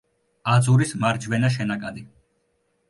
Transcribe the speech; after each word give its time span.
აძურის 0.53 0.95
მარჯვენა 1.03 1.55
შენაკადი. 1.59 2.07